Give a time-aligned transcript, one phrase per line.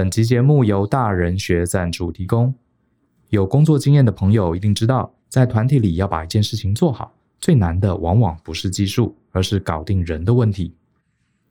[0.00, 2.54] 本集节目由大人学赞助提供。
[3.28, 10.74] 有工作经验的朋友一定知道，在团体里要把一件事情做好，最难的往往不是技术，而是搞定人的问题。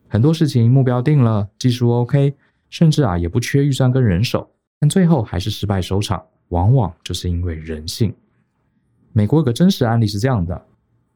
[0.08, 2.34] 很多事情目标定了，技术 OK，
[2.68, 8.12] 甚至啊也不缺预算跟人手，但最后还是失败收场，往往就是因为人性。
[9.12, 10.60] 美国有个真实案例是这样的：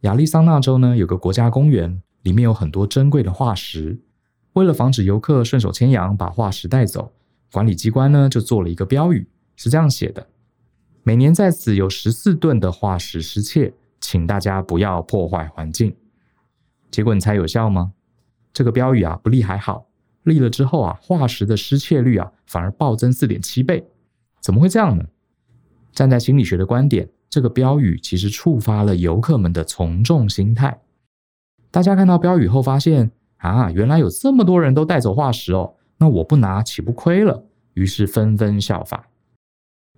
[0.02, 3.98] 亚利桑那州呢有个国家公园，里面有很多珍贵的化石，
[4.52, 7.10] 为了防止游客顺手牵羊把化石带走，
[7.54, 10.26] 管理机关呢就做了一个标语，是这样写的。
[11.04, 15.94] 每年在此有十四吨的化石失窃，请大家不要破坏环境。
[16.90, 17.92] 结果你猜有效吗？
[18.52, 19.86] 这个标语啊不立还好，
[20.24, 23.86] 立了之后啊，化石的失窃率啊反而暴增四点七倍。
[24.40, 25.04] 怎么会这样呢？
[25.92, 30.80] 站在心理学的观点，这个标语其实触发了游客们的从众心态。
[31.70, 37.44] 大家看到标语后发现啊，原来有这么多人都带走化石哦，那我不拿岂不亏了？
[37.74, 39.08] 于是纷纷效法。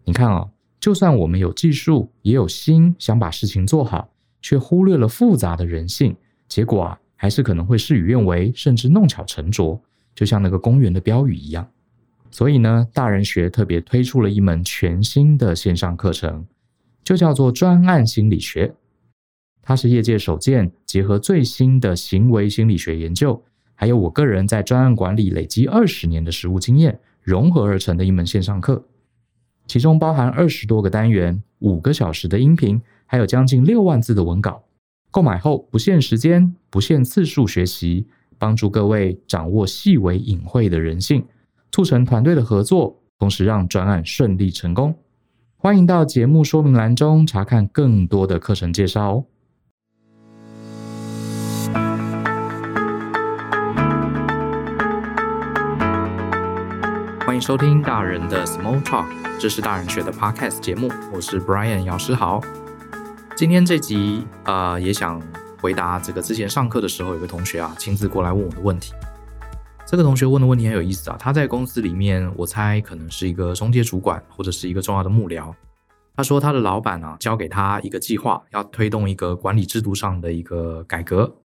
[0.04, 4.08] 你看啊、就算我们有技术，也有心想把事情做好，
[4.40, 6.16] 却忽略了复杂的人性，
[6.48, 9.80] 结果啊，还是可能会事与愿违，甚至弄巧成拙，
[10.14, 11.68] 就像那个公园的标语一样。
[12.30, 16.46] 所以呢，大人学特别推出了一门全新的线上课程，
[17.02, 18.74] 就叫做专案心理学。
[19.62, 23.42] 它是业界首见，结合最新的行为心理学研究，
[23.76, 28.84] 还有我个人在专案管理累积二十年的实务经验，融合而成的一门线上课。
[29.68, 34.64] 其中包含二十多个单元、五个小时的音频，还有将近六万字的文稿。
[35.10, 38.06] 购买后不限时间、不限次数学习，
[38.38, 41.24] 帮助各位掌握细微隐晦的人性，
[41.70, 44.94] 促成团队的合作，同时让专案顺利成功。
[45.56, 49.24] 欢迎到节目说明栏中查看更多的课程介绍哦。
[57.36, 59.04] 迎收听大人的 Small Talk。
[59.38, 62.40] 这是大人学的 Podcast 节目，我是 Brian 姚诗豪。
[63.36, 65.20] 今天这集啊、也想
[65.60, 68.94] 回答这个之前上课的时候，有个同学啊亲自过来问我的问题。
[69.84, 75.52] 这个同学问的问题很有意思啊，他在公司里面，我猜可能是一个中介主管或者是一个重要的幕僚。
[76.16, 81.36] 他说他的老板啊交给他一个计划，要推动一个管理制度上的一个改革。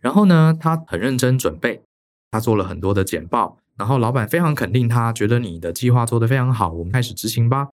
[0.00, 1.82] 然后呢，他很认真准备，
[2.30, 3.58] 他做了很多的简报。
[3.78, 7.68] 然后老板非常肯定他，觉得你的计划做得非常好，我们开始执行吧。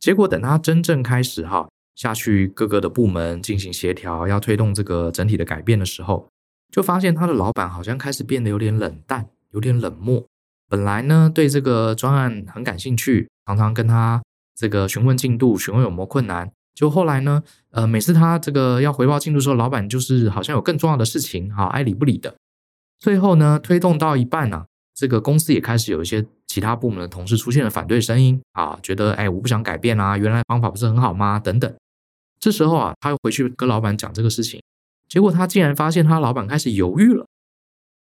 [0.00, 6.28] 结果等他真正开始哈下去各个的部门进行协调，要推动这个整体的改变的时候，
[6.70, 10.26] 就发现他的老板好像开始变得有点冷淡，有点冷漠。
[10.68, 14.20] 本来呢对这个专案很感兴趣，常常跟他
[14.54, 16.50] 这个询问进度，询问有没有困难。
[16.74, 22.34] 就后来呢，呃，每次他这个要回报进度的时候，老板就是好像有更重要的事情，哈，爱理不理的。
[22.98, 31.38] 最后呢，推动到一半呢、这个公司也开始有一些其他部门的同事出现了反对声音啊，觉得哎，我不想改变啊，原来方法不是很好吗？
[31.38, 31.72] 等等。
[32.40, 34.62] 这时候啊，他又回去跟老板讲这个事情，
[35.06, 37.26] 结果他竟然发现他老板开始犹豫了。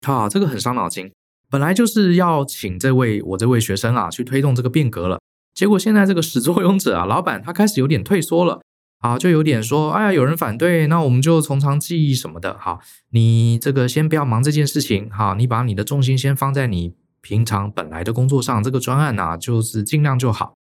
[0.06, 1.10] 啊，这个很伤脑筋。
[1.50, 5.20] 本来就是要请这位我这位学生啊去推动这个变革了，
[5.54, 8.62] 结果现在这个始作俑者啊，老板他开始有点退缩了。
[9.02, 12.56] 啊，就有点说，哎呀，有人反对，那我们就从长计议什么的。
[12.60, 12.80] 好，
[13.10, 20.54] 你这个先不要忙这件事情，好，你把你的重心先放在你平常本来的工作上，这个专案啊，就是尽量就好。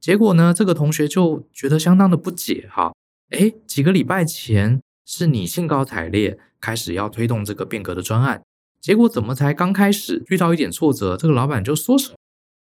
[0.00, 2.94] 结果呢，这个同学就觉得相当的不解，哈，
[3.30, 8.44] 哎，几个礼拜前是你兴高采烈开始要推动这个变革的专案，
[8.80, 12.14] 结果怎么才刚开始遇到一点挫折，这个老板就缩手？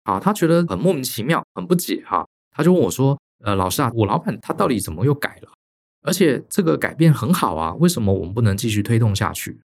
[0.03, 3.17] 啊，他觉得很莫名其妙，很不解，哈，他就问我说。
[3.43, 5.49] 呃，老师啊，我老板他到底怎么又改了？
[6.01, 9.61] 而且这个改变很好啊，为什么我们不能继续推动下去？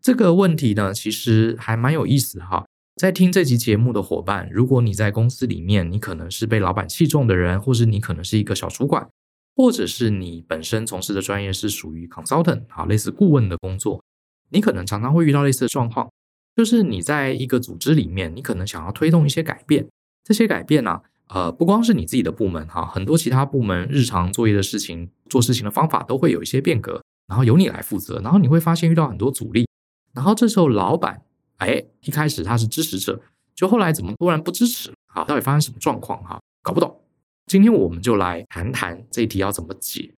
[0.00, 2.66] 这个问题呢，其实还蛮有意思哈。
[2.96, 9.08] 在听这集节目的伙伴，如果你在公司里面，你可能是被老板器重的人，或是你可能是一个小主管，
[9.56, 14.02] 或者是你本身从事的专业是属于 consultant 啊，类似顾问的工作，
[14.50, 16.10] 你可能常常会遇到类似的状况，
[16.56, 19.88] 就是你在一个组织里面，你可能想要推动一些改变，
[20.24, 21.02] 这些改变呢、啊。
[21.32, 29.68] 呃，不光是你自己的部门哈，很多其他部门日常作业的事情、做事情的方法都会有一些变革，然后由你来负责，然后你会发现遇到很多阻力，
[30.12, 31.22] 然后这时候老板，
[31.58, 33.22] 哎，一开始他是支持者，
[33.54, 34.92] 就后来怎么突然不支持？
[35.14, 36.20] 啊，到底发生什么状况？
[36.24, 37.00] 哈，搞不懂。
[37.46, 40.12] 今天我们就来谈谈这一题要怎么解。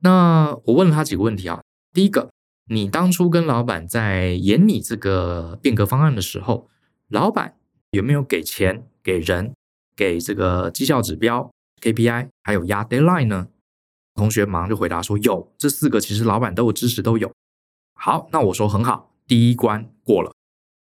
[0.00, 2.30] 那我问了他几个问题啊，第一个，
[2.70, 6.70] 你当初跟老板在演你这个变革方案的时候，
[7.08, 7.56] 老板
[7.90, 9.52] 有没有给钱给人？
[9.96, 11.50] 给这个绩效指标
[11.80, 13.48] KPI，还有压 deadline 呢？
[14.14, 17.32] 同学马上就回答说有，这四个其实老板都有支持都有。
[17.94, 20.32] 好，那我说很好，第一关过了，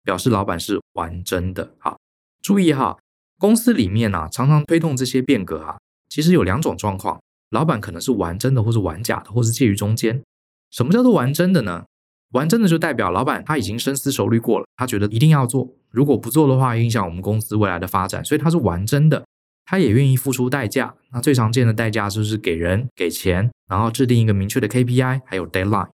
[0.04, 1.74] 表示老板是玩真的。
[1.80, 1.98] 好，
[2.42, 2.98] 注意哈，
[3.38, 5.78] 公司里面啊，常常推动这些变革啊，
[6.10, 10.24] 其实有两种状况，老板可能是玩真的，或是玩假的，或是介于中间。
[10.72, 11.86] 什么叫做玩真的呢？
[12.34, 19.26] 玩真的就代表老板他已经深思熟虑过了，他觉得一定要做，如果不做的话，影响我们公司未来的发展，所以他是玩真的，
[19.66, 20.94] 他也愿意付出代价。
[21.12, 25.88] 那最常见的代价就是给人、给钱，然后制定一个明确的 KPI，还有 deadline，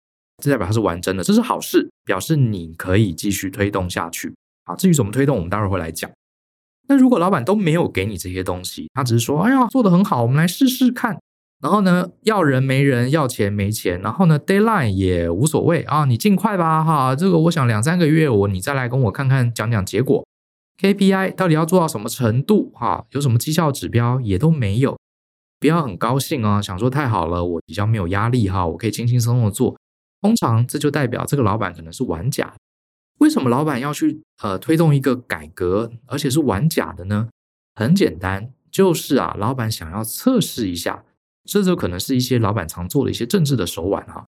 [0.42, 4.34] 这代表他是玩真的，这是好事，表示你可以继续推动下去。
[4.64, 6.10] 啊，至于怎么推动，我们待会儿会来讲。
[6.88, 11.18] 那如果老板都没有给你这些东西，他只是说：“哎呀，做得很好，我们来试试看。”
[11.62, 20.26] 然后呢，要人没人，要钱没钱，然后呢，deadline 也无所谓啊，你尽快吧，哈，这个我想两三个月我你再来跟我看看讲讲结果
[20.80, 24.98] ，KPI 到底要做到什么程度，哈，有什么绩效指标也都没有，
[25.60, 29.78] 不要很高兴啊，想说太好了，我比较没有压力哈，我可以轻轻松松的做，
[30.20, 32.52] 通常这就代表这个老板可能是玩假。
[33.18, 37.28] 为什么老板要去呃推动一个改革，而且是玩假的呢？
[37.76, 41.04] 很简单，就是啊，老板想要测试一下。
[41.44, 44.24] 这就可能是一些老板常做的一些政治的手腕哈，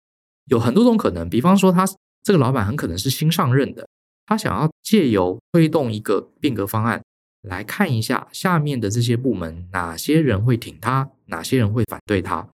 [0.46, 1.28] 有很多种可能。
[1.28, 1.84] 比方说，他
[2.22, 3.88] 这个老板很可能是新上任的，
[4.26, 7.02] 他想要借由推动一个变革方案，
[7.42, 12.48] 来看一下下面的这些部门哪些人会挺他，哪些人会反对他。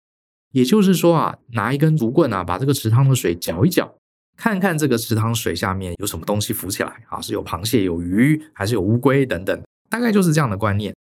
[0.53, 3.95] 也就是说啊，拿一根竹棍啊，把这个池塘的水搅一搅，
[4.39, 10.95] 看看这个池塘水下面有什么东西浮起来啊，是有螃蟹、有鱼，还是有乌龟等等，大概就是这样的观念。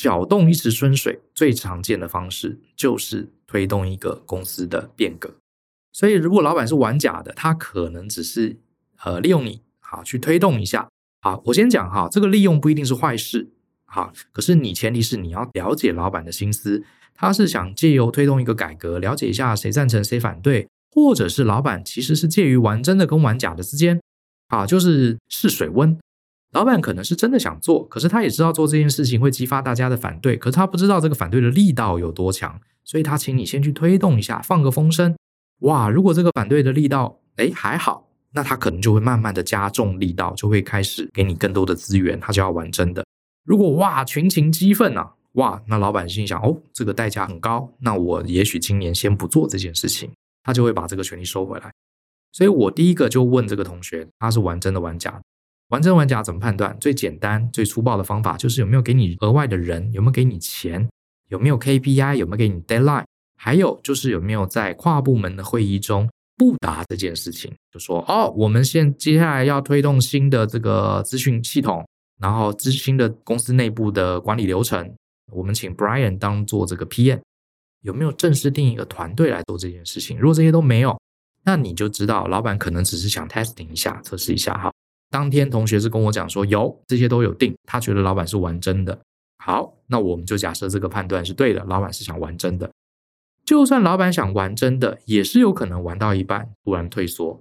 [0.00, 5.34] 搅动一池春水最常见的方式就是推动一个公司的变革。
[5.92, 8.56] 所以，如果老板是玩假的，他可能只是
[9.04, 10.88] 呃利用你好去推动一下。
[11.20, 13.50] 好，我先讲哈，这个利用不一定是坏事。
[13.84, 16.82] 好，可是你前提是你要了解老板的心思，
[17.14, 24.00] 他是想借由推动一个改革，了解一下谁赞成谁反对，或者是老板其实是介于玩真的跟玩假的之间，
[24.48, 25.98] 啊，就是试水温。
[26.52, 35.14] 老板可能是真的想做，可是他也知道做这件事情会激发大家的反对，可是他不知道这个反对的力道有多强，所以他请你先去推动一下，放个风声。
[35.60, 43.04] 哇，如果这个反对的力道，诶，还好，那他可能就会慢慢的加重力道，就会开始给你更多的资源，他就要玩真的。
[43.44, 50.10] 如果哇，群情激愤啊，哇，那老板心想，哦，这个代价很高，那我也许今年先不做这件事情，
[50.42, 51.70] 他就会把这个权利收回来。
[52.32, 55.22] 所以我第一个就问这个同学，他是玩真的玩假的？
[55.70, 56.76] 玩真玩假怎么判断？
[56.80, 60.88] 最简单、最粗暴的方法就是有没有给你额外的人，有没有给你钱，
[61.28, 63.04] 有没有 KPI，有没有给你 deadline，
[63.36, 67.52] 还有就是有没有在跨部门的会议中不达这件事情。
[67.72, 71.86] 就说哦，我们现接下来要推动新的这个资讯系统，
[72.20, 74.92] 然后资新的公司内部的管理流程，
[75.32, 77.20] 我们请 Brian 当做这个 PM，
[77.82, 80.18] 有没有正式定一个团队来做这件事情？
[80.18, 81.00] 如果这些都没有，
[81.44, 84.72] 那你就知道老板可能只是想 testing 一下，测试一下哈。
[85.10, 88.98] 当天同学是跟我讲说有这些都有定，他觉得老板是玩真的。
[89.38, 92.70] 好，那我们就假设这个判断是对的，老板是想玩真的。
[93.44, 97.40] 就算老板想玩真的，也是有可能玩到一半突然退缩，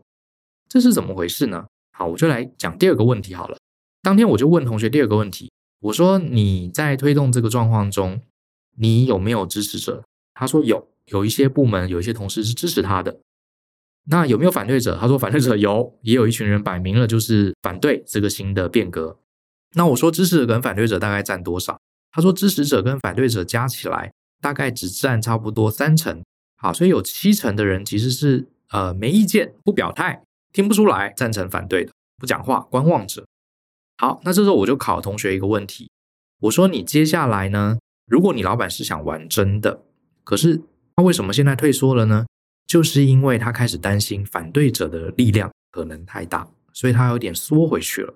[0.67, 1.65] 这是怎么回事呢？
[1.91, 3.57] 好，我就来讲第二个问题好了。
[4.01, 5.51] 当天我就问同学第二个问题，
[5.81, 8.21] 我说你在推动这个状况中，
[8.77, 10.03] 你有没有支持者？
[10.33, 13.19] 他说有，有一些部门有一些同事是支持他的。
[14.05, 14.97] 那有没有反对者？
[14.99, 19.19] 他说反对者有，也有一群人摆明了就是反对这个新的变革。
[19.73, 21.79] 那我说支持者跟反对者大概占多少？
[22.11, 26.23] 他说支持者跟反对者加起来大概只占差不多三成。
[26.57, 33.25] 好，所以有七成的人其实是呃没意见、不表态、听不出来赞成反对的、不讲话、观望者。
[33.97, 35.91] 好，那这时候我就考同学一个问题，
[36.41, 37.77] 我说你接下来呢，
[38.07, 39.83] 如果你老板是想玩真的，
[40.23, 40.61] 可是
[40.95, 42.25] 他为什么现在退缩了呢？
[42.69, 48.13] 就是因为他开始担心反对者的力量可能太大，所以他有点缩回去了。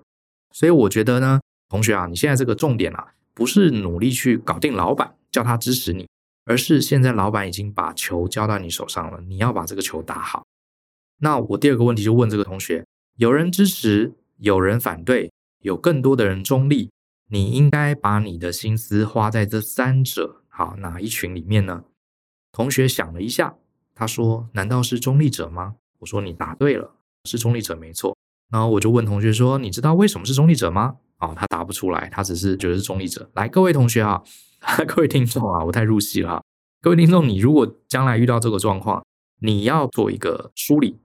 [0.52, 6.06] 所以我觉得呢，同学啊，你现在这个重点啊，不是努力去搞定老板，叫他支持你，
[6.44, 10.44] 而是现在老板已经把球交到你手上了，你要把这个球打好。
[11.18, 15.32] 那我第二个问题就问这个同学：有人支持，有人反对，
[15.62, 16.92] 有更多的人中立，
[17.28, 21.82] 你应该把你的心思花在这三者好哪一群里面呢？
[22.52, 23.56] 同学想了一下。
[23.94, 26.90] 他说：“难道是中立者吗？”我说：“你答对了，
[27.24, 28.16] 是中立者没错。”
[28.52, 33.30] 然后我就问同学说：“你知道为什么是中立者吗？”哦，他答不出来，他只是觉得是中立者。
[33.34, 34.22] 来，各位同学啊，
[34.86, 36.42] 各位听众啊，我太入戏了。
[36.82, 39.02] 各位听众，你如果将来遇到这个状况，
[39.40, 40.98] 你要做一个梳理，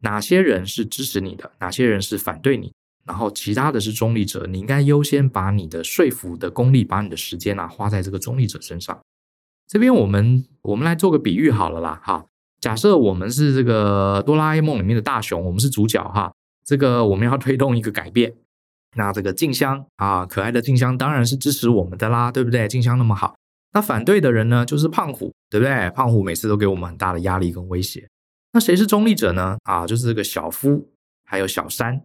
[0.00, 2.72] 哪些人是支持你的，哪些人是反对你，
[3.06, 9.00] 然后其他的是中立者，你应该优先把你的说服的功力，把你的时间啊花在这个中立者身上。
[9.70, 12.26] 这边我们我们来做个比喻好了啦，哈，
[12.60, 16.32] 假设我们是这个哆啦 A 梦里面的大雄，我们是主角哈，
[16.64, 18.34] 这个我们要推动一个改变，
[18.96, 22.66] 那这个静香啊，可爱的静香当然是支持我们的啦，对不对？
[22.66, 23.36] 静香那么好，
[23.72, 25.88] 那反对的人呢，就是胖虎，对不对？
[25.90, 28.08] 胖虎每次都给我们很大的压力跟威胁。
[28.52, 29.56] 那谁是中立者呢？
[29.62, 30.90] 啊，就是这个小夫
[31.24, 32.02] 还有小三。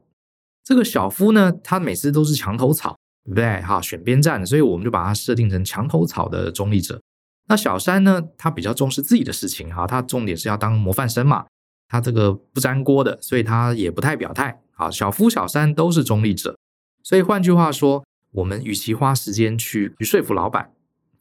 [0.63, 3.59] 这个小夫呢，他每次都是墙头草，对不对？
[3.63, 7.01] 哈，选边站，所以我们就把他设定成墙头草的中立者。
[7.47, 11.45] 那小三呢，他比较重视自己的事情，哈，他重点是要当模范生嘛，
[11.87, 14.61] 他这个不沾锅的，所以他也不太表态。
[14.71, 16.57] 好，小夫小三都是中立者，
[17.03, 20.71] 所以换句话说，我们与其花时间去去说服老板，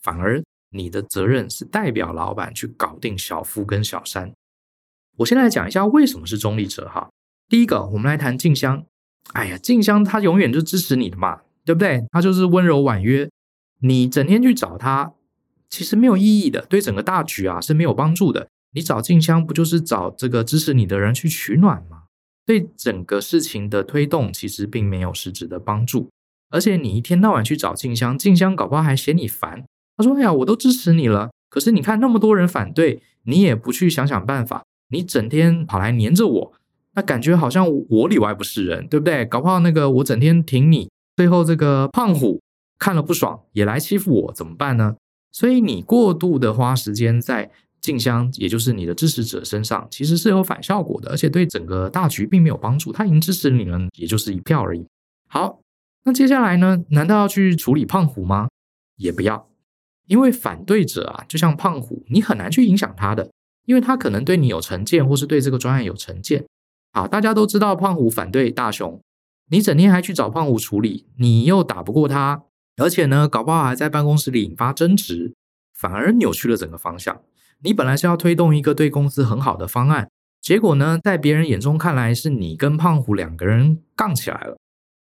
[0.00, 4.32] 反而你的责任是代表老板去搞定小夫跟小三。
[5.18, 7.08] 我先来讲一下为什么是中立者哈。
[7.48, 8.84] 第一个，我们来谈静香。
[9.34, 12.02] 哎呀，静香她永远就支持你的嘛，对不对？
[12.10, 13.30] 她就是温柔婉约，
[13.80, 15.12] 你整天去找她，
[15.68, 18.48] 其实没有意义的，对整个大局啊是没有帮助的。
[18.72, 22.02] 你找静香不就是找这个支持你的人去取暖吗？
[22.46, 26.10] 对整个事情的推动，其实并没有实质的帮助。
[26.50, 29.64] 而且你一天到晚去找静香，静香搞不好还嫌你烦。
[29.96, 36.52] 他说：“哎呀，我都支持你了，可是你看那么多人反对，你也不去想想办法，你整天跑来黏着我，
[36.94, 39.24] 那感觉好像我里外不是人，对不对？
[39.24, 42.40] 搞不好那个我整天挺你，最后这个胖虎
[42.78, 44.96] 看了不爽，也来欺负我，怎么办呢？
[45.34, 47.50] 所以你过度的花时间在。”
[47.84, 52.90] 静香，也就是你的支持者身上，其实是有反效果的，而且对整个大局并没有帮助。
[52.90, 54.86] 他已经支持你了，也就是一票而已。
[55.28, 55.60] 好，
[56.04, 56.82] 那接下来呢？
[56.88, 58.48] 难道要去处理胖虎吗？
[58.96, 59.50] 也不要，
[60.06, 63.30] 因为反对者啊，就像胖虎，你很难去影响他的，
[63.66, 66.46] 因为他可能对你有成见，或是对这个专案有成见。
[66.94, 68.98] 好，大家都知道胖虎反对大雄，
[69.50, 72.44] 你整天还去找胖虎处理，你又打不过他，
[72.76, 75.32] 而且呢，搞不好还在办公室里引发争执，
[75.72, 77.22] 反而扭曲了整个方向。
[77.60, 84.58] 你本来是要推动一个对公司很好的方案，结果呢，在别人眼中看来是你跟胖虎两个人杠起来了。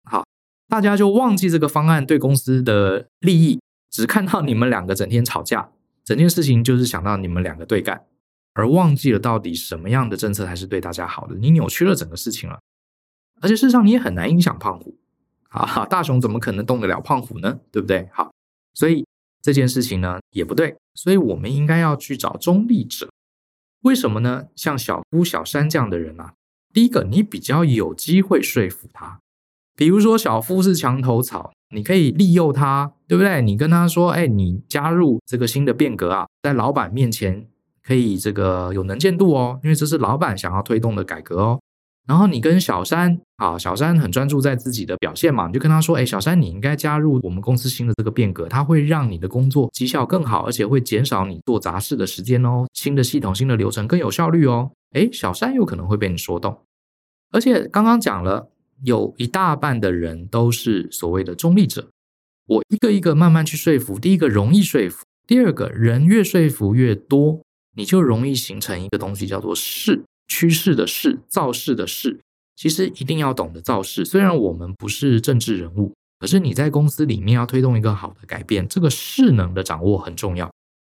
[0.04, 0.24] 好，
[0.68, 5.70] 大家就忘记这个方案对公司的利益，只看到你们两个整天吵架，
[6.04, 8.04] 整件事情就是想到你们两个对干，
[8.52, 11.34] 而忘记了到底什么样的政策才是对大家好的。
[11.36, 12.60] 你扭曲了整个事情了，
[13.40, 14.96] 而且事实上你也很难影响胖虎。
[15.60, 17.58] 啊，大雄怎么可能动得了胖虎呢？
[17.70, 18.08] 对不对？
[18.12, 18.32] 好，
[18.74, 19.04] 所以。
[19.44, 23.10] 这件事情呢也不对，所以我们应该要去找中立者。
[23.82, 24.46] 为什么呢？
[24.56, 26.32] 像小夫、小三这样的人啊，
[26.72, 29.20] 第一个你比较有机会说服他。
[29.76, 33.42] 比如说小夫是墙头草，你可以利诱他，对不对？
[33.42, 37.46] 你跟他说：“哎，你加入这个新的变革啊，在老板面前
[37.82, 41.60] 可以这个有能见度哦，因为这是老板想要推动的改革哦。”
[42.06, 52.66] 然后你跟小三啊，小三很专注在自己的表现嘛，你就跟他说：“哎，小三，你应该加入我们公司新的这个变革，它会让你的工作绩效更好，而且会减少你做杂事的时间哦。
[52.74, 56.56] 新的系统、新的流程更有效率哦。”哎，小三有可能会被你说动。
[57.32, 58.50] 而且刚刚讲了，
[58.82, 61.88] 有一大半的人都是所谓的中立者。
[62.46, 67.40] 我一个一个慢慢去说服，第一个容易说服，第二个人越说服越多，
[67.74, 70.04] 你就容易形成一个东西叫做势。
[70.26, 72.20] 趋势的势，造势的势，
[72.56, 74.04] 其实一定要懂得造势。
[74.04, 80.50] 虽然我们不是政治人物，可是你在公司里面要推动一个好的改变，这个势能的掌握很重要。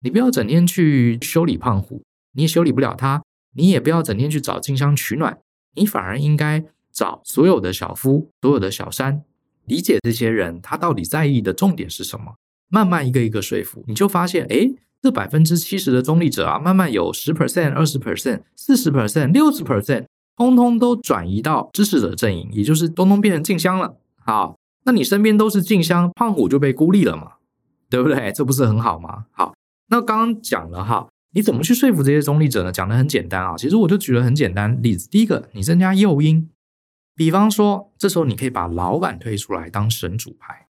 [0.00, 2.02] 你不要整天去修理胖虎，
[2.33, 3.23] 你也修理不了他；
[3.57, 5.38] 你也不要整天去找静香取暖，
[5.75, 9.25] 你反而应该找所有的小夫、所有的小三，
[9.64, 12.35] 理解这些人他到底在意的重点是什么，
[12.69, 14.75] 慢慢一个一个说服，你就发现，诶。
[15.04, 23.99] 这百分之七十的中立者啊，慢慢有十 percent、二十 percent、四十 percent、六十 percent，通通都转移到支持者阵营，也就是通通变成静香了。
[24.25, 27.32] 好，那你身边都是静香，胖虎就被孤立了嘛，
[27.90, 28.32] 对不对？
[28.32, 29.26] 这不是很好吗？
[29.32, 29.54] 好，
[29.88, 32.73] 那刚刚讲了哈，你怎么去说服这些中立者呢？
[32.73, 35.06] 讲得很简单啊，其实我就举了很简单例子。
[35.11, 36.49] 第一个，你增加诱因，
[37.14, 40.68] 比方说，这时候你可以把老板推出来当神主牌。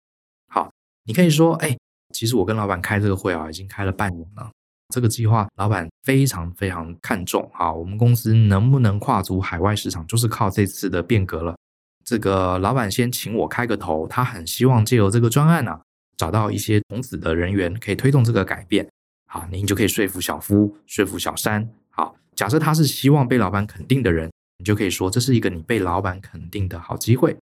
[0.48, 0.72] 好，
[1.04, 1.76] 你可以说，哎。
[2.14, 4.50] 其实我跟老板开这个会啊，已经开了半年了。
[4.94, 11.56] 这个计划老板非常非常看重啊，我们公司能不能跨足海外市场，就是靠这次的变革了。
[12.04, 15.80] 这个老板先请我开个头，他很希望借由这个专案啊，
[16.16, 18.86] 找到一些种子的人员，可以推动这个改变。
[19.26, 21.68] 好，您就可以说服小夫，说服小三。
[21.90, 27.36] 好，假设他是希望被老板肯定的人，你就可以说这是一个你被老板肯定的好机会。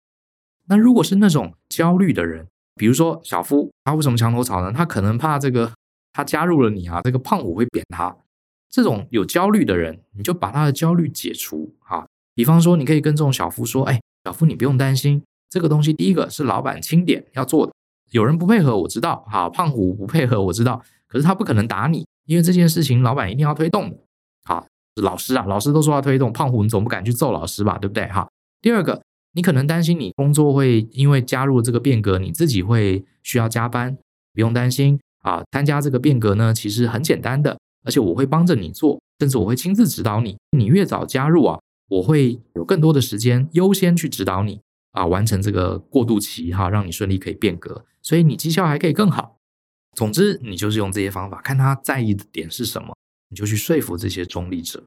[0.66, 2.46] 那如果是那种焦虑的人，
[2.78, 4.72] 比如说小夫，他为什么墙头草呢？
[4.72, 5.70] 他可能怕这个，
[6.12, 8.16] 他加入了你啊，这个胖虎会扁他。
[8.70, 12.06] 这种有焦虑的人，你就把他的焦虑解除啊。
[12.34, 17.72] 比方说，你可以跟这种小夫说：“哎，小夫，你不用担心，这个东西第一个是老板钦点要做的。
[18.12, 19.24] 有人不配合，我知道。
[19.28, 20.80] 哈，胖虎不配合，我知道。
[21.08, 23.96] 可是他不可能打你，因为这件事情老板一定要推动的。
[24.44, 24.66] 好，
[25.02, 27.78] 老师啊，老师都说要推动，胖虎你总不敢去揍老师吧？
[27.78, 28.06] 对不对？
[28.08, 28.28] 哈。
[28.60, 33.96] 第二个，你可能担心你工作会因为加入这个变革，你自己会需要加班，
[34.32, 35.42] 不用担心啊。
[35.52, 40.36] 参加这个变革呢，其实很简单的，而且我会帮着你做，甚至我会亲自指导你。
[40.56, 44.60] 你越早加入啊，我会有更多的时间优先去指导你
[44.92, 49.36] 啊，完成这个过渡期哈，让你顺利可以变革，所以你绩效还可以更好。
[49.94, 52.96] 总之，你就是用这些方法，看他在意的点是什么，
[53.30, 54.82] 你就去说服这些中立者。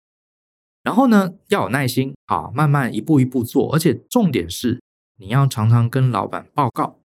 [0.84, 3.74] 然后呢，要有耐心啊，慢慢一步一步做。
[3.74, 4.82] 而且重点是，
[5.18, 7.00] 你要常常跟老板报告。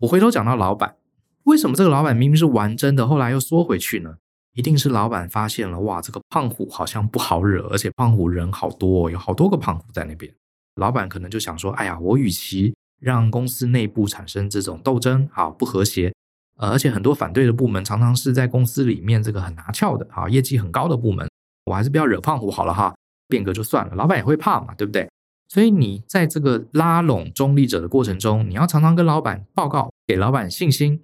[0.00, 0.96] 我回头讲到老板，
[1.44, 4.16] 为什么这个老板明明是玩真的，后来又缩回去呢？
[4.54, 10.32] 一定是老板发现了，哇，这个胖虎好像不好惹，而且胖虎人好多，有好多个胖虎在那边。
[10.76, 16.12] 老板可能就想说，哎呀，我与其让公司内部产生这种斗争，好不和谐。
[16.56, 21.28] 呃，而且很多反对的部门常常是在公司里面这个很拿翘的啊，业绩很高的部门，
[21.66, 22.92] 我还是不要惹胖虎好了哈，
[23.28, 25.08] 变革就算了，老板也会怕嘛，对不对？
[25.48, 31.00] 所以你在这个拉拢中立者的过程中，你要常常跟老板报告，给老板信心。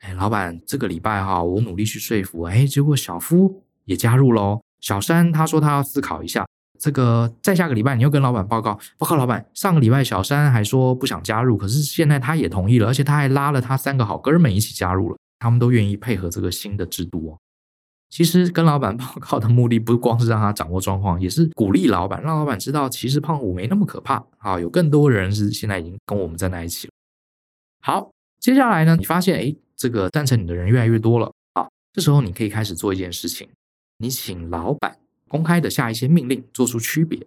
[0.00, 6.44] 哎，老板这个礼拜哈，我努力去说服，哎，结果小夫也加入喽，小山他说他要思考一下。
[6.78, 17.38] 这个再下个礼拜，你又跟老板报告，报告老板，上个礼拜小山还说不想加入，可是现在他也同意了，而且他还拉了他三个好哥们一起加入了，他们都愿意配合这个新的制度哦。
[18.08, 26.92] 其实跟老板报告的目的不光是让他掌握状况，也是鼓励老板，让老板知道其实胖虎没那么可怕啊，有更多人是现在已经跟我们站在一起了。
[27.80, 28.10] 好，
[28.40, 33.48] 接下来呢，你发现诶，这个赞成你的人越来越多了，好，这时候你可以开始做一件事情，
[33.98, 34.98] 你请老板。
[35.28, 37.26] 公开的下一些命令，做出区别。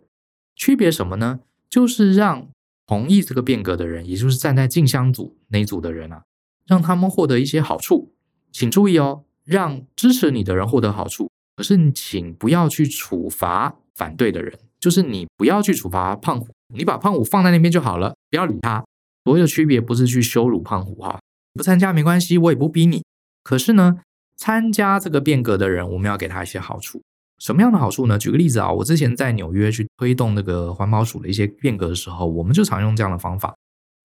[0.56, 1.42] 区别什么呢？
[1.70, 2.48] 就是让
[2.88, 6.24] 同意这个变革的人，也就是站在进香组那组的人啊，
[6.66, 8.14] 让他们获得一些好处。
[8.54, 18.86] 请注意哦，让支持你的人获得好处，可是请不要去处罚反对的人，就是你不要去处罚胖虎，你把胖虎放在那边就好了，不要理他。
[19.26, 21.20] 所谓的区别不是去羞辱胖虎哈，
[21.56, 23.04] 不参加没关系，我也不逼你。
[23.44, 23.98] 可是呢，
[24.38, 27.02] 参加这个变革的人，我们要给他一些好处。
[27.40, 28.20] 什么样的好处呢？
[28.20, 33.56] 举个例子啊，我之前在纽约去推动那个环保署的一些变革的时候，我们就常用这样的方法。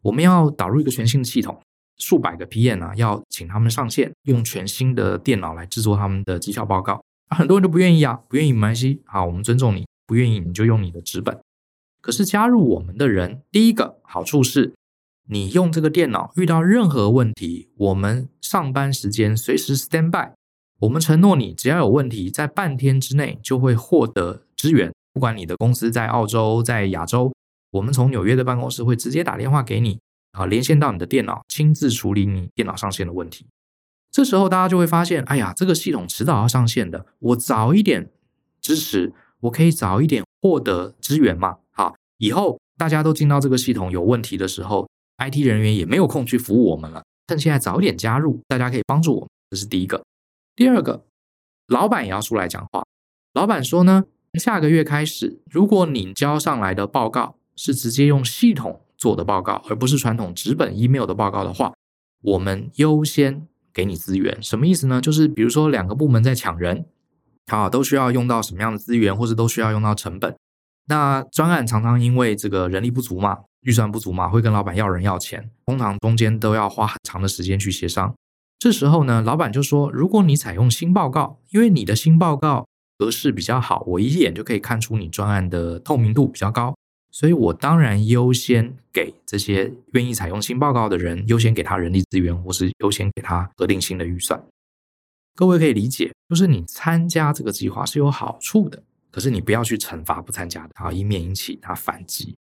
[0.03, 1.61] 我们要导入一个全新的系统，
[1.99, 7.03] 数百个 PM 啊，要请他们上线，用全新的电脑来制作他们的绩效报告。
[7.31, 11.39] 很多人都不愿意啊，不愿意没关系，好，我们尊重你，不愿意你就用你的纸本。
[12.01, 14.75] 可是加入我们的人，第一个好处是，
[15.29, 20.33] 你用这个电脑遇到任何问题，我们上班时间随时 stand by。
[20.81, 24.93] 我们承诺你，只要有问题，在半天之内就会获得支援。
[25.15, 27.33] 不管你的公司在澳洲、在亚洲，
[27.71, 29.99] 我们从纽约的办公室会直接打电话给你，
[30.35, 33.47] 啊，连线到你的电脑，亲自处理你电脑上线的问题。
[34.11, 38.11] 这时候大家就会发现，哎呀，这个系统迟早要上线的，我早一点
[38.61, 41.59] 支持，我可以早一点获得资源嘛。
[41.71, 47.03] 好，以后大家都进到这个系统有问题的时候，IT 人员也没有空去服务我们了。
[47.29, 50.05] 趁现在早点加入，大家可以帮助我们，这是第一个。
[50.55, 51.05] 第二个，
[51.69, 52.85] 老板也要出来讲话。
[53.33, 61.75] 老板说呢，下个月开始，如果你交上来的报告是直接用系统做的报告，而不是传统纸本 email 的报告的话，
[62.23, 64.43] 我们优先给你资源。
[64.43, 64.99] 什么意思呢？
[64.99, 66.87] 就是比如说两个部门在抢人，
[67.49, 70.35] 啊，都需要用到什么样的资源，或者都需要用到成本。
[70.89, 78.15] 那专案常常因为这个人力不足嘛，预算不足嘛，会跟老板要人要钱，通常中间都要花很长的时间去协商。
[78.59, 86.75] 这时候呢，老板就说：“如果你采用新报告，因为你的新报告格式比较好，我一眼就可以看出你专案的透明度比较高，
[87.15, 94.45] 所以我当然优先给这些愿意采用新报告的人，优先给他人力资源，或是优先给他核定新的预算。
[95.37, 102.35] 各位可以理解，就是你参加这个计划是有好处的，可是你不要去惩罚不参加的，啊，以免引起他反击。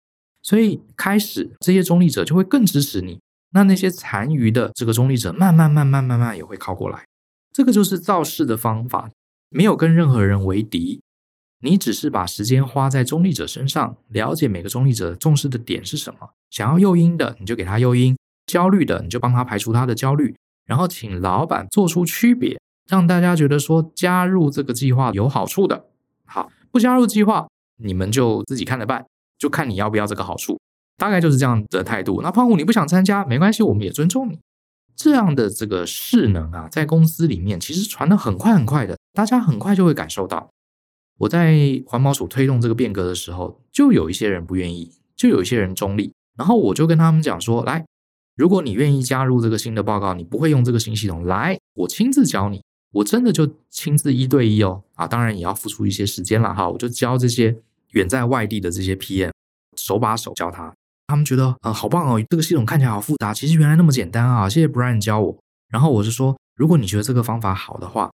[0.41, 3.19] 所以开始这些中立者就会更支持你。”
[3.53, 7.03] 那那些残余的这个中立者，慢慢慢慢慢慢也会靠过来。
[7.51, 9.11] 这个就是造势的方法，
[9.49, 11.01] 没有跟任何人为敌，
[11.63, 16.31] 你只是把时间花在中立者身上，了解每个中立者重视的点是什么。
[16.49, 18.15] 想要诱因的，你就给他诱因；
[18.47, 20.35] 焦虑的，你就帮他排除他的焦虑。
[20.65, 25.85] 然后请老板做出区别，让大家觉得说加入这个计划有好处的。
[26.25, 27.47] 好，不加入计划，
[27.77, 29.05] 你们就自己看着办，
[29.37, 30.59] 就看你要不要这个好处。
[30.97, 32.21] 大概就是这样的态度。
[32.21, 34.39] 那胖虎你不想参加没关系，我们也尊重你。
[34.95, 40.49] 这样的这个势能啊，在公司里面其实传得很快很快的，大家很快就会感受到。
[41.21, 41.55] 我在
[41.85, 46.11] 环保署推动这个变革的时候，就有一些人不愿意，就有一些人中立。
[46.35, 47.85] 然后我就跟他们讲说：来，
[48.35, 54.81] 如果你愿意加入这个新的报告，你不会用这个新系统，来，我亲自教你，我真的就亲自一对一哦。
[54.95, 56.67] 啊，当然也要付出一些时间了哈。
[56.67, 57.55] 我就教这些
[57.91, 59.29] 远在外地的这些 PM，
[59.77, 60.73] 手把手教他。
[61.05, 64.49] 他们觉得呃好棒哦，这个系统看起来好复杂，其实原来那么简单啊！
[64.49, 65.37] 谢谢 Brian 教我。
[65.69, 68.09] 然后我是说，如果你觉得这个方法好的话，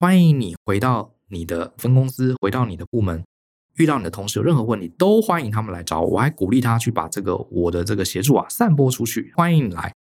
[0.00, 3.24] 欢迎你回到你的分公司，回到你的部门，
[3.76, 6.10] 遇到你的同事有任何问题，都欢迎他们来找我。
[6.10, 9.92] 我还鼓励他去把这个我的这个协助啊散播出去，欢迎你来。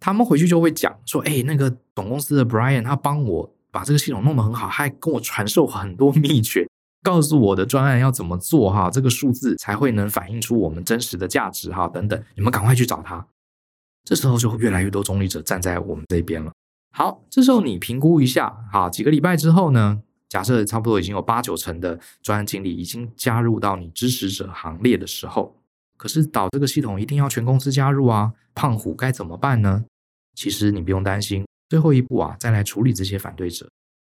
[0.00, 6.66] 他们回去就会讲说，哎，那个总公司的 Brian 他帮我把这个系统弄得很好，还跟我传授很多秘诀。
[7.04, 13.26] 告诉我的专案要怎么做哈，这个数字才会能反映出我们真实的价值哈，等等，你们赶快去找他。
[14.04, 16.52] 这时候就会越来越多中立者站在我们这边了。
[16.94, 20.00] 好，这时候你评估一下，好，几个礼拜之后呢，
[20.32, 25.54] 假设差不多已经有八九成的专案经理已经加入到你支持者行列的时候，
[25.98, 29.84] 可是导这个系统一定要全公司加入啊，胖虎该怎么办呢？
[30.34, 33.68] 其实你不用担心，最后一步啊，再来处理这些反对者。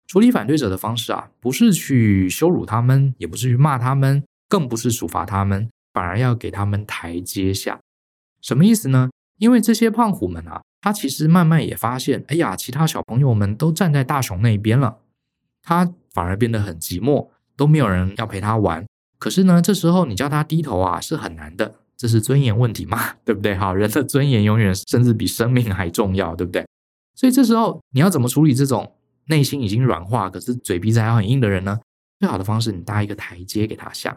[0.07, 7.81] 处理反对者的方式啊，不是去羞辱他们，也不是去骂他们，更不是处罚他们，反而要给他们台阶下。
[8.41, 9.09] 什么意思呢？
[9.37, 14.99] 因为这些胖虎们啊，他其实慢慢也发现，哎呀，其他小朋友们都站在大雄那边了，
[15.65, 18.85] 他反而变得很寂寞，都没有人要陪他玩。
[19.19, 23.55] 可是呢，这时候你叫他低头啊，是很难的，这是尊严问题嘛，对不对？
[23.55, 26.65] 哈，人的尊严永远甚至比生命还重要，对不对？
[27.15, 28.95] 所以这时候你要怎么处理这种？
[29.27, 31.79] 内心已经软化，可是嘴皮子还很硬的人呢？
[32.19, 34.15] 最好的方式，你搭一个台阶给他下。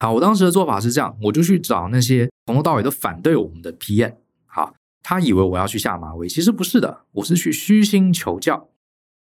[0.00, 4.16] 好，我当时的做法是这样，我就去找那些从头到尾都反对我们的 PM。
[4.46, 8.68] 好，他以为我要去下马威，其实不是的，我是去虚心求教。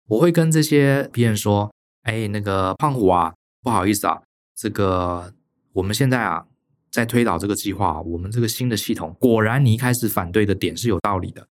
[0.08, 1.72] 我会跟这些别人说
[2.04, 4.22] ：“哎，那个胖虎啊，不好意思啊，
[4.56, 5.34] 这个
[5.74, 6.46] 我们现在啊
[6.92, 11.48] 在推导这个计划，我们这个新的系统，果然你一开始反对的点是有道理的。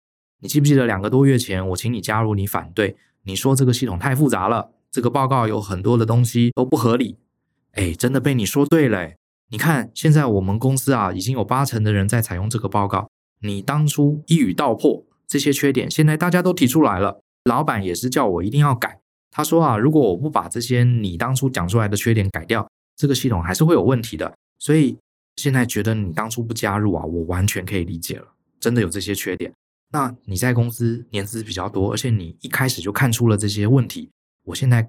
[0.42, 7.18] 你记不记得两个多月前我请你加入，你反对？”你说这个系统太复杂了，这个报告有很多的东西都不合理。
[7.74, 9.12] 哎，真的被你说对了。
[9.52, 13.10] 你看，现在我们公司啊，已经有八成的人在采用这个报告。
[13.42, 17.22] 你当初一语道破这些缺点，现在大家都提出来了。
[17.50, 19.00] 老板也是叫我一定要改。
[19.32, 24.32] 他说啊，如果我不把这些你当初讲出来的缺点改掉，这个系统还是会有问题的。
[24.60, 24.96] 所以
[25.38, 28.28] 现在觉得你当初不加入啊，我完全可以理解了。
[28.60, 29.52] 真的有这些缺点。
[29.92, 34.12] 那你在公司年资比较多，而且你一开始就看出了这些问题。
[34.46, 34.88] 我现在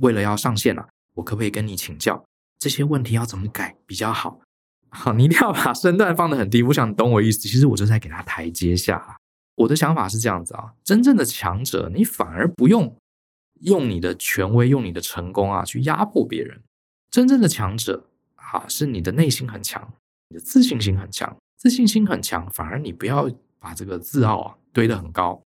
[0.00, 2.24] 为了要上线了，我可不可以跟你请教
[2.58, 4.38] 这些问题要怎么改比较好？
[4.90, 6.62] 好，你一定要把身段放得很低。
[6.62, 7.40] 我想懂我意思。
[7.40, 9.18] 其实我就在给他台阶下。
[9.56, 12.96] 我的想法是这样子啊，真正的强者，你反而不用
[13.62, 16.62] 用你的权威、用你的成功啊去压迫别人。
[17.10, 19.92] 真正的强者啊，是你的内心很强，
[20.28, 21.36] 你的自信心很强。
[21.56, 23.28] 自信心很强，反而你不要。
[23.58, 25.42] 把这个自傲啊堆得很高，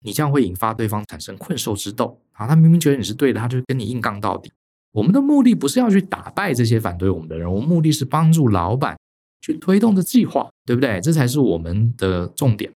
[0.00, 2.46] 你这样会引发对方产生困兽之斗啊！
[2.46, 4.50] 他明明觉得你是对的，他就跟你硬杠到底。
[4.92, 8.96] 我们的目的不是要去打败这些反对我们的人，我们目的是帮助老板
[9.42, 10.98] 去推动的计划，对不对？
[11.02, 12.72] 这才是我们的重点。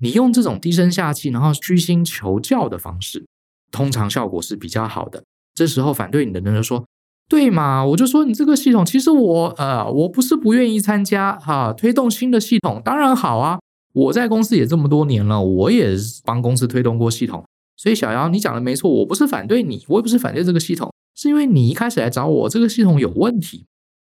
[0.00, 3.26] 你用这种低声下气，然后虚心求教的方式，
[3.70, 5.22] 通常效果是比较好的。
[5.54, 6.84] 这时候反对你的人就说
[7.28, 13.58] ：“对嘛，我就说你这个系统，其实我呃，我不是不愿意参加哈、推动新的系统当然好啊。”
[13.92, 17.44] 我在公司也这么多年了，我也帮公司推动过系统，
[17.76, 23.66] 所以小姚，你讲的没错，我不是反对你，我也不是反对这个系统，是因为你一开始来找我，这个系统有问题，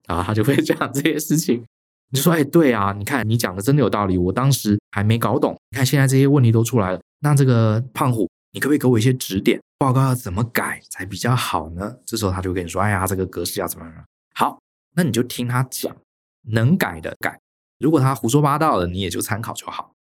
[0.08, 1.64] 啊，他就会讲这些事情。
[2.10, 9.60] 你就说，哎，对啊，你看你讲的真的有道理，我当时还没搞懂，你看现在这些问题都出来了，那这个胖虎，你可不可以给我一些指点？
[9.78, 11.96] 报告要怎么改才比较好呢？
[12.04, 14.04] 这时候他就跟你说，哎呀，这个格式要怎么样？
[14.34, 14.58] 好，
[14.94, 15.96] 那你就听他讲，
[16.48, 17.38] 能改的改。
[17.78, 19.92] 如果他胡说八道的，你也就参考就好。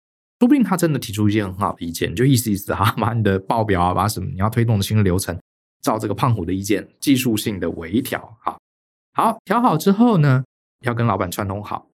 [0.40, 5.38] 说不定他真的提出一些很好的意见，你就意思意思哈，把你的报表啊，把什么你要推动的新的流程，
[5.82, 8.58] 照这个胖虎的意见，技术性的微调，好，
[9.14, 10.44] 好调好之后呢，
[10.80, 11.86] 要跟老板串通好，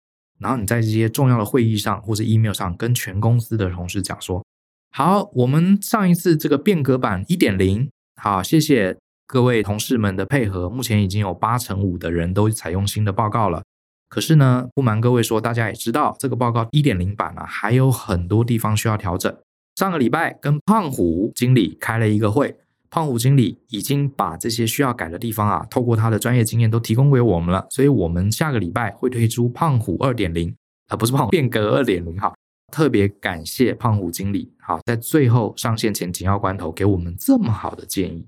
[0.43, 4.45] 然后你在这些重要的会议上或者 email 上跟全公司的同事讲说，
[4.91, 7.89] 好，我们上一次这个变革版一点零，
[8.21, 13.63] 好，谢谢各位同事们的配合，目前已经有八成五的人都采用新的报告了。
[14.09, 19.35] 可是呢，不瞒各位说，大家也知道这个报告一点零版啊，还有很多地方需要调整。
[19.77, 22.55] 上个礼拜跟胖虎经理开了一个会，
[22.93, 27.67] 胖虎经理已经把这些需要改的地方啊，透过他的专业经验都提供给我们了。
[27.71, 30.55] 所以，我们下个礼拜会推出胖虎二点零，
[30.89, 32.35] 啊，不是胖虎变革二点零哈。
[32.71, 38.27] 特别感谢胖虎经理，好，在最后上线前紧要关头给我们这么好的建议，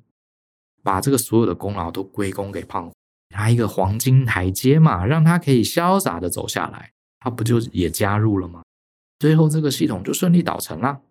[0.82, 2.92] 把这个所有的功劳都归功给胖虎。
[3.28, 8.62] 他一个黄金台阶嘛，让他可以潇洒的走下来，他不就也加入了吗？
[9.18, 11.02] 最后这个系统就顺利导成了，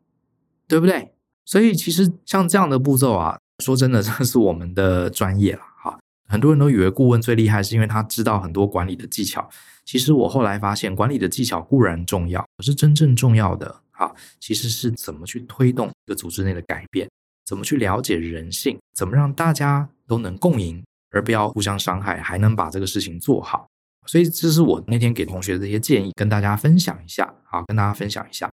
[0.68, 1.14] 对不对？
[1.46, 5.98] 所以其实像这样的步骤啊，说真的，这是我们的专业了哈。
[6.28, 9.48] 很多人都以为顾问最厉害，是因为他知道很多管理的技巧，
[9.86, 17.08] 其实我后来发现，管理的技巧固然重要，可是真正重要的哈，其实是怎么去推动一个组织内的改变，
[17.46, 23.68] 怎么去了解人性，怎么让大家都能共赢，而不要互相伤害，还能把这个事情做好。
[24.06, 28.50] 所以这是我那天给同学的这些建议，跟大家分享一下，好，跟大家分享一下。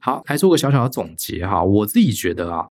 [0.00, 1.62] 好，来做个小小的总结哈。
[1.62, 2.68] 我自己觉得啊，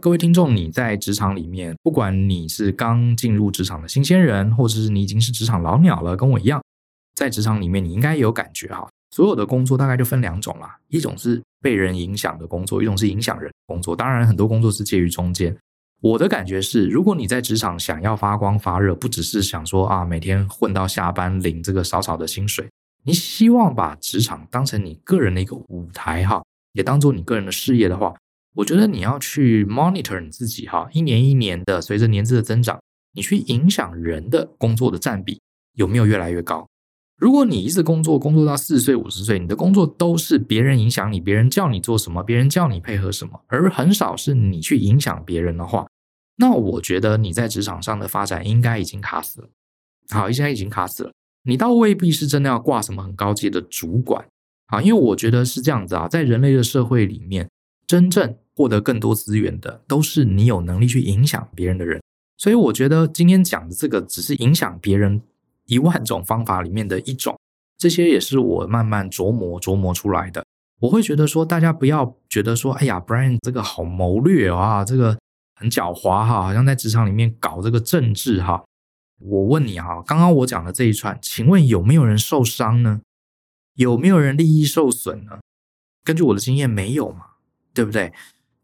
[0.00, 6.62] 各位听众，你在职场里面，不管你是刚进入职场的新鲜人，或者是你已经是职场老鸟了，跟我一样，
[7.16, 8.88] 在职场里面，你应该有感觉哈。
[9.10, 13.96] 所有的工作大概就分两种啦，一种是被人影响的工作，一种是影响人的工作。
[13.96, 15.56] 当然，很多工作是介于中间。
[16.00, 22.64] 我的感觉是，如果你在职场想要发光发热，不只是想说啊，每天混到下班领这个少少的薪水，
[23.02, 26.40] 你希望把职场当成你个人的一个舞台哈，
[26.74, 28.14] 也当做你个人的事业的话，
[28.58, 32.80] 我觉得你要去 monitor 你自己哈，一年一年的随着年资的增长，
[33.12, 35.40] 你去影响人的工作的占比
[35.74, 36.66] 有没有越来越高？
[37.16, 45.86] 如果你一直工作工作到四十岁五十岁，你的工作都是别人影响你，别人叫你做什么，别人叫你配合什么，而很少是你去影响别人的话，
[46.38, 49.48] 那我觉得你在职场上的发展应该已经卡死了。
[50.08, 51.12] 好，现在已经卡死了，
[51.44, 54.26] 你倒未必是真的要挂什么很高级的主管
[54.66, 57.48] 啊，因为我觉得是这样子啊，在人类的社会里面，
[57.86, 62.02] 真正获得更多资源的都是你有能力去影响别人的人。
[62.36, 65.22] 所以我觉得今天讲的这个只是影响别人。
[65.70, 67.38] 一万种方法里面的一种，
[67.76, 70.42] 这些也是我慢慢琢磨琢磨出来的。
[70.80, 75.18] 我会觉得说，大家不要觉得说，哎呀，Brian 这个好谋略啊，这个
[75.56, 78.64] 很狡猾哈，好像在职场里面搞这个政治哈。
[79.18, 83.02] 我问你哈，刚刚我讲的这一串，请问有没有人受伤呢？
[83.74, 85.38] 有没有人利益受损呢？
[86.02, 87.26] 根据我的经验，没有嘛，
[87.74, 88.14] 对不对？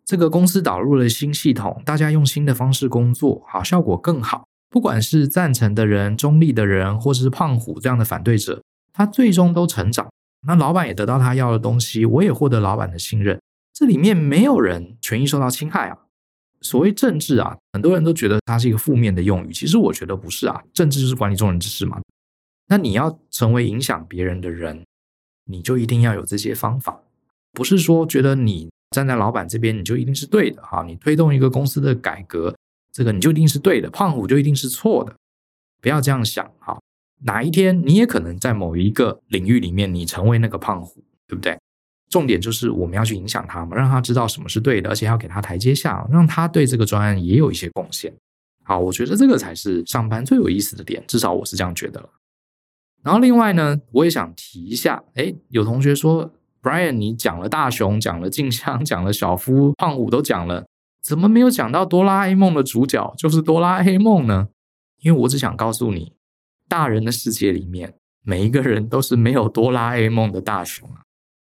[0.05, 4.45] 这个公司导入了新系统，大家用新的方式工作，好，效果更好。
[4.69, 8.63] 不管是赞成的人、中立的人，或者是胖虎这样的反对者，
[8.93, 10.11] 他最终都成长。
[10.47, 13.41] 那老板也得到他要的东西，我也获得老板的信任。
[13.73, 15.99] 这里面没有人权益受到侵害啊。
[16.61, 20.63] 所谓政治啊，很多人都觉得它是一个负面的用语，其实我觉得不是啊。
[20.73, 22.01] 政治就是管理众人之事嘛。
[22.69, 24.85] 那你要成为影响别人的人，
[25.47, 27.01] 你就一定要有这些方法，
[27.53, 30.85] 不是说觉得你站在老板这边你就一定是对的哈。
[30.87, 32.55] 你推动一个公司的改革。
[32.97, 35.13] 这个你就一定是对的，胖虎就一定是错的，
[35.83, 36.79] 不要这样想哈。
[37.25, 41.59] 哪一天你也可能在某一个领域里面，你成为那个胖虎，对不对？
[42.09, 48.15] 重点就是我们要去影响他嘛，让他知道什么是对的，而且要给他台阶下，让他对这个专案也有一些贡献。
[48.63, 52.09] 好，我觉得这个才是上班最有意思的点，至少我是这样觉得。
[53.03, 56.33] 然后另外呢，我也想提一下，诶，有同学说
[56.65, 60.65] ，Bryan，你讲了大雄，讲了静香， 讲了小夫，胖虎都讲了。
[61.03, 64.49] 怎么没有讲到哆啦 A 梦的主角就是哆啦 A 梦呢？
[65.03, 66.15] 因为我只想告诉你，
[66.67, 67.93] 大人的世界里面，
[68.25, 71.03] 每一个人都是没有哆啦 A 梦的大雄啊。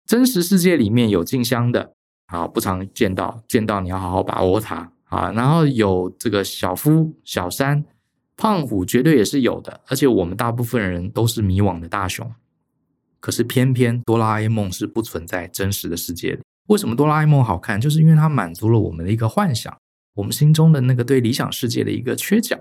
[0.06, 1.92] 真实世界里面有静香的，
[2.26, 5.32] 啊，不常见到，见到你要好好把握它啊。
[5.32, 7.84] 然后有这个小夫、小三、
[8.36, 9.80] 胖虎，绝对也是有的。
[9.88, 12.32] 而且我们大部分人都是迷惘的大雄，
[13.20, 16.40] 可是偏偏哆啦 A 梦是不存在真实的世界里。
[16.66, 17.80] 为什么哆啦 A 梦好看？
[17.80, 19.76] 就是因为它满足了我们的一个幻想，
[20.14, 22.58] 我们心中的那个对理想世界的一个缺角。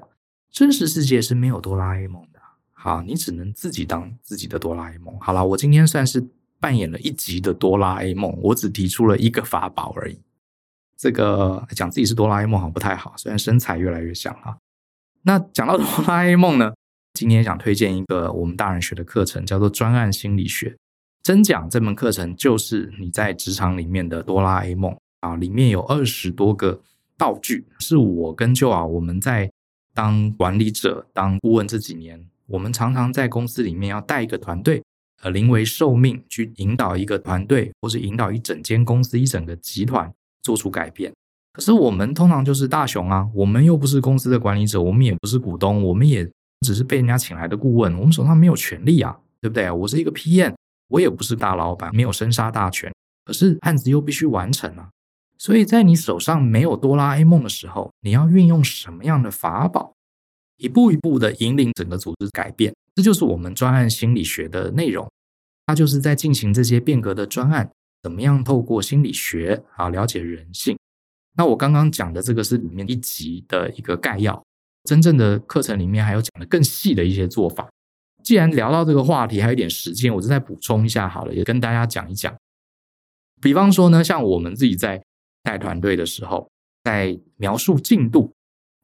[0.50, 2.40] 真实世界是没有哆啦 A 梦的。
[2.72, 5.20] 好，你只能自己当自己的哆啦 A 梦。
[5.20, 6.26] 好了，我今天算是
[6.60, 10.20] 扮演了一集的哆啦 A 梦，我只提出了一个法宝而已。
[10.96, 14.58] 这个讲自己是哆啦 A 梦好像不太好，虽然身材越来越像哈。
[15.24, 16.74] 那讲到哆啦 A 梦呢，
[17.18, 20.78] 今天想推荐一个我们大人学的课程，叫做专案心理学。
[21.24, 26.80] 真讲这门课程就是你在职场里面的哆啦 A 梦啊，里面有二十多个
[27.18, 29.52] 道具，是我跟舅啊，我们在
[29.96, 34.84] 当管理者、当顾问这几年，我们常常在公司里面要带一个团队，
[35.24, 41.12] 呃，临危受命去引导一个团队，或是引导一整间公司、一整个集团做出改变。
[41.52, 46.30] 可是我们通常就是大雄啊，我们又不是公司的管理者，我们也不是股东，我们也
[46.62, 49.70] 只是被人家请来的顾问，我们手上没有权力啊，对不对？
[49.70, 50.54] 我是一个 PM。
[50.90, 52.90] 我也不是大老板，没有生杀大权，
[53.26, 54.90] 可是案子又必须完成啊。
[55.38, 59.94] 所以在你手上没有哆啦 A 梦的时候，你要运用什么样的法宝，
[60.56, 62.74] 一步一步的引领整个组织改变？
[62.96, 65.06] 这就是我们专案心理学的内容。
[65.66, 67.70] 它就是在进行这些变革的专案，
[68.02, 70.80] 怎么样透过心理学啊了解人性。
[71.36, 74.42] 那我刚刚讲的这个是里面一集的一个概要，
[74.88, 77.68] 真正的课程里面还有讲的更细的一些做法。
[78.24, 82.34] 既然聊到这个话题，还有一点时间，我就再补充一下好了，也跟大家讲一讲。
[83.42, 85.04] 比方说呢，像我们自己在
[85.44, 86.50] 带团队的时候，
[86.86, 88.32] 在描述进度，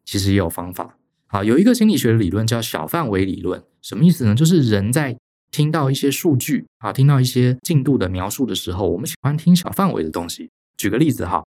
[0.03, 0.97] 其实也有方法。
[1.27, 4.35] 好，有一个心理学的理论叫小范围理论，什么意思呢？
[4.35, 5.17] 就是人在
[5.51, 10.49] 听到一些数据啊，听到一些进度的描述的时候，我们喜欢听小范围的东西。
[10.77, 11.43] 举个例子哈，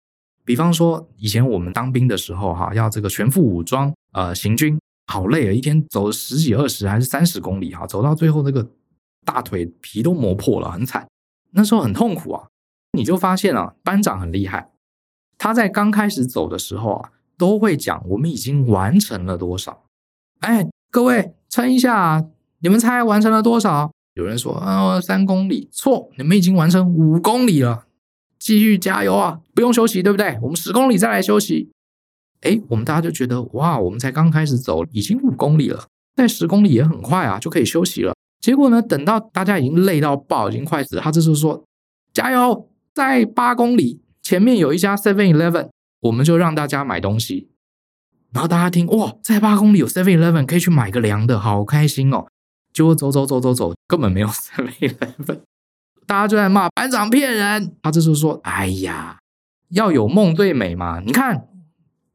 [0.46, 8.68] 比方说以前我们当兵的时候哈，要这个全副武装呃行军，好累啊，一天走十几二十还是三十公里哈，走到最后那个
[9.26, 11.08] 大腿皮都磨破了，很惨。
[11.52, 12.48] 那时候很痛苦啊。
[12.96, 14.70] 你就发现啊，班长很厉害，
[15.38, 19.86] 他在刚开始走的时候啊，都会讲我们已经完成了多少。
[20.42, 22.26] 哎，各位称一下啊。
[22.60, 23.92] 你们猜完成了多少？
[24.14, 27.88] 有人说啊，三公里，错，你们已经完成五公里了，
[28.38, 30.38] 继续加油啊，不用休息，对不对？
[30.44, 31.72] 我们十公里再来休息。
[32.44, 38.14] 哎，我们大家就觉得哇，我们才刚开始走，已经五公里了，再十公里也很快啊，就可以休息了。
[38.40, 41.64] 结果呢，等到大家已经累到爆，已经快死了，他这时候说
[42.14, 45.70] 加油，再八公里，前面有一家 Seven Eleven，
[46.02, 47.50] 我们就让大家买东西。
[48.34, 52.26] 然后大家听哇，再八公里有 Seven Eleven 可以去买个凉的，好开心哦。
[52.74, 55.40] 结果走走走走走，根本没有 Seven Eleven，
[56.06, 57.76] 大家就在骂班长骗人。
[57.82, 59.20] 他这时候说：“哎呀，
[59.70, 61.00] 要有梦最美嘛！
[61.00, 61.48] 你看，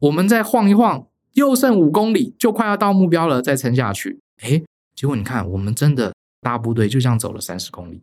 [0.00, 4.20] 我们再晃一晃，又剩五公里，就快要到目标了，再撑下去。
[4.42, 4.62] 哎，
[4.94, 8.02] 结果你看，我们真的大部队就这样走了三十公里。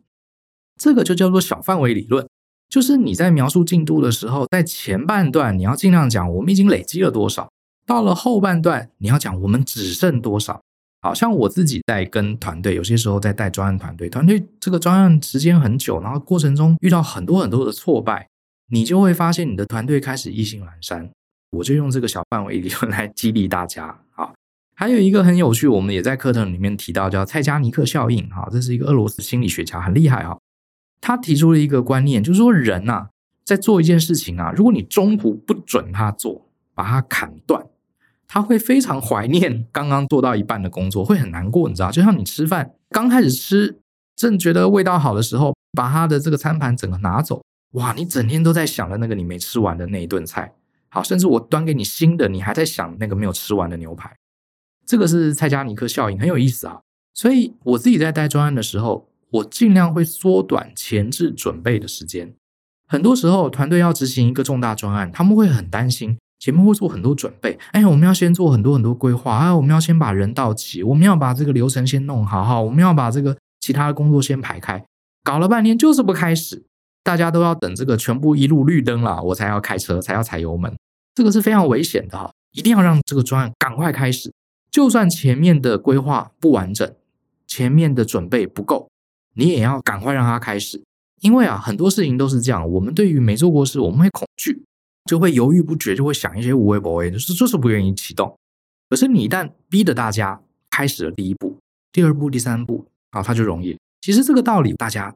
[0.78, 2.28] 这个就叫做小范围理论，
[2.68, 7.50] 就是你在描述进度的时候，在前半段你要尽量讲我们已经累积了多少，
[7.86, 10.60] 到了后半段你要讲我们只剩多少。”
[11.02, 18.26] 好像我自己在跟团队，有些时候在带专案团队，团队这个专案时间很久，然后过程中遇到很多很多的挫败，
[18.70, 21.08] 你就会发现你的团队开始意兴阑珊。
[21.50, 23.98] 我就用这个小范围 理论来激励大家。
[24.12, 24.34] 好，
[24.74, 28.28] 还有一个很有趣，我们也在课程里面提到，叫蔡加尼克效应。
[28.30, 30.38] 哈，这是一个俄罗斯心理学家，很厉害哈。
[31.00, 33.06] 他提出了一个观念，就是说人呐，
[33.44, 37.64] 在做一件事情啊，如果你中途不准他做，把他砍断。
[38.28, 41.92] 他会非常怀念刚刚做到一半的工作，会很难过，你知道？
[41.92, 43.78] 就像你吃饭刚开始吃，
[44.16, 47.40] 正觉得味道好的时候，把他的这个餐盘整个拿走，
[47.74, 47.92] 哇！
[47.92, 50.52] 你整天都在想着那个你没吃完的那一顿菜，
[50.88, 54.16] 好，甚至我端给你新的，你还在想那个没有吃完的牛排。
[54.86, 56.80] 这个是蔡加尼克效应，很有意思啊。
[57.14, 62.34] 所以我自己在带专案的时候，我尽量会缩短前置准备的时间。
[62.86, 66.16] 很多时候，团队要执行一个重大专案，他们会很担心。
[66.38, 74.84] 前面会做很多准备，哎，我们要先做很多很多规划啊，我们要先把人到齐，我们要把这个流程先弄好，好，我们要把这个其他的工作先排开，
[75.24, 76.62] 搞了半天就是不开始，
[77.06, 80.76] 大家都要等这个全部一路绿灯了，我才要开车，才要踩油门，
[81.14, 84.32] 这个是非常危险的哈，一定要让这个专案赶快开始，
[84.72, 86.92] 就算前面的规划不完整，
[87.46, 88.88] 前面的准备不够，
[89.34, 90.82] 你也要赶快让它开始，
[91.20, 94.64] 因为啊，很多事情都是这样，我们对于没做过事，我们会恐惧。
[95.06, 98.36] 就会犹豫不决，就会想一些无谓不谓，就是就是不愿意启动。
[98.90, 101.56] 可是你一旦逼着大家开始了第一步、
[101.92, 103.78] 第二步、第三步，啊，它就容易。
[104.00, 105.08] 其实这个道理大家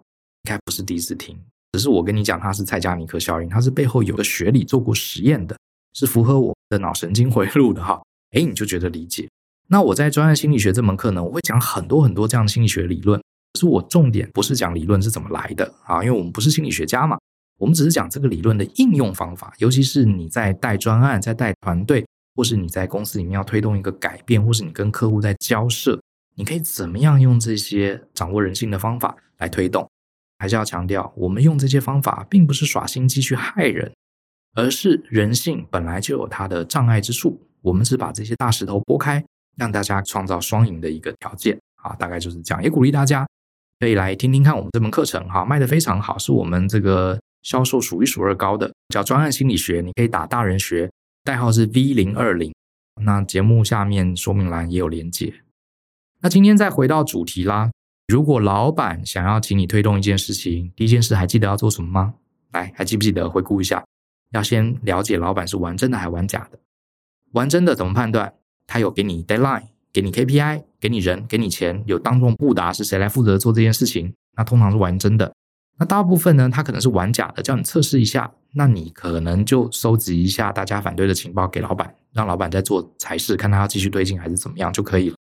[0.45, 1.37] 应该不是第一次听，
[1.73, 5.57] 只是我跟你讲，它是蔡加尼克效应，它是背后有个学理做过实验的，
[5.95, 8.01] 是符合我的脑神经回路的哈。
[8.33, 9.29] 诶，你就觉得理解。
[9.69, 13.21] 那我在专案心理学这门课呢，我会讲很多很多这样的心理学理论，
[13.53, 17.17] 可是我重点不是讲理论是怎么来的啊，因为我们不是心理学家嘛。
[17.59, 22.05] 我们只是讲这个理论的应用方法，尤其是你在带专案、在带团队，
[22.35, 26.01] 或是你在公司里面要推动一个改变，或是你跟客户在交涉，
[26.35, 29.89] 你可以怎么样用这些掌握人性的方法来推动？
[30.41, 33.93] 还是要强调，我们用这些方法并不是耍心机去害人，
[34.55, 39.23] 而是人性本来就有它的障碍之处，我们只把这些大石头拨开，
[39.57, 42.65] 让大家创造双赢的一个条件啊，大概就是这样。
[42.65, 43.25] 也鼓励大家
[43.79, 47.21] 可以来听听看我们这门课程，哈，卖得非常好，是我们这个。
[47.43, 50.91] 销售数一数二高的叫专案心理学，你可以打大人学，
[51.25, 52.53] 代号是 V 零二零。
[53.01, 55.33] 那节目下面说明栏也有连接。
[56.21, 57.71] 那今天再回到主题啦，
[58.11, 62.15] 如果老板想要请你推动一件事情，第一件事还记得要做什么吗？
[62.51, 63.31] 来，还记不记得？
[63.31, 63.85] 回顾一下，
[64.33, 66.59] 要先了解老板是玩真的还玩假的。
[67.35, 68.35] 玩真的怎么判断？
[68.67, 74.13] 他有给你 deadline，给你 KPI，给你人，给你钱，有当众布达是谁来负责做这件事情？
[74.37, 75.33] 那通常是玩真的。
[75.79, 85.17] 那大部分呢，他可能是玩假的，叫你测试一下，那你可能就收集一下大家反对的情报给老板，让老板再做才是，看他要继续推进还是怎么样就可以了。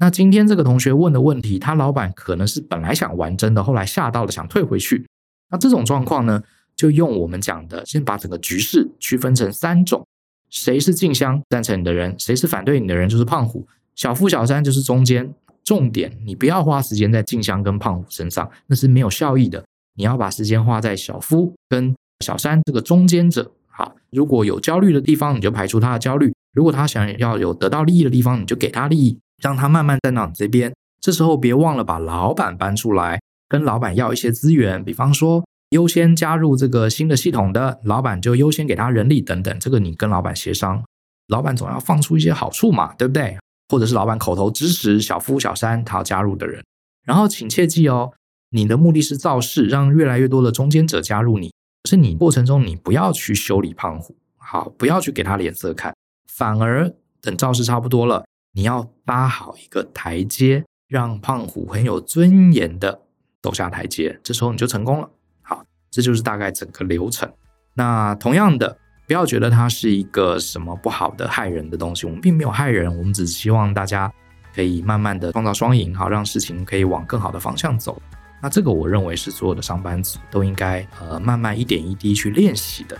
[0.00, 5.06] 那今天这个同学问的问题，他老板可能是本来想玩真的，后来吓到了想退回去。
[5.50, 6.42] 那这种状况呢，
[6.74, 10.06] 就用我们讲的，先把整个局势区分成三种：
[10.48, 15.34] 谁是静香赞成你的人，谁是反对你的人，就是胖虎；小夫小三就是中间。
[15.62, 19.62] 重点，你不要花时间在静香跟胖虎身上，那是没有效益的。
[19.94, 21.94] 你要把时间花在小夫跟
[22.24, 30.72] 小三这个中间者，好，如果有焦虑的地方，你就排除他的焦虑；如果他想要有得到利益的地方，你就给他利益，让他慢慢站到你这边。
[31.00, 40.84] 这时候别忘了把老板搬出来，跟老板要一些资源，比方说优先加入这个新的系统的老板就优先给他人力等等，这个你跟老板协商，
[41.28, 43.38] 老板总要放出一些好处嘛，对不对？
[43.68, 46.60] 或者是老板口头支持小夫小三他要加入的人，
[47.06, 48.12] 然后请切记哦，
[48.50, 51.52] 你的目的是造势，让越来越多的中间者加入你，
[51.88, 55.94] 是你过程中你不要去修理胖虎，好，不要去给他脸色看，
[56.26, 63.00] 反而等造势差不多了，你要搭好一个台阶，让胖虎很有尊严的
[63.42, 65.10] 走下台阶，这时候你就成功了。
[65.42, 67.30] 好，这就是大概整个流程。
[67.74, 68.76] 那同样的。
[69.06, 74.08] 不要觉得它是一个什么不好的害人的东西，我们并没有害人，我们只是希望大家
[74.54, 78.00] 可以慢慢的创造双赢，好让事情可以往更好的方向走。
[78.40, 82.96] 那这个我认为是所有的上班族都应该呃慢慢一点一滴去练习的。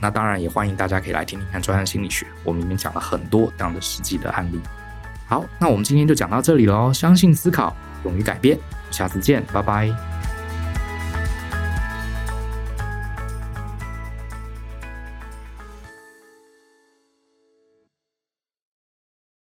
[0.00, 4.60] 那当然也欢迎大家可以来听听看专案心理学，我们里面讲了很多这样的实际的案例。
[5.26, 7.74] 好，那我们今天就讲到这里喽，相信思考，
[8.04, 8.58] 勇于改变，
[8.90, 10.15] 下次见，拜拜。